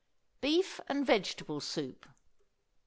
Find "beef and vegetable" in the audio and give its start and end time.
0.41-1.59